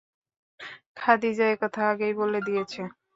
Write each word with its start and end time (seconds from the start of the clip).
খাদিজা 0.97 1.45
একথা 1.49 1.81
আগেই 1.91 2.13
বলে 2.19 2.39
দিয়েছে। 2.47 2.81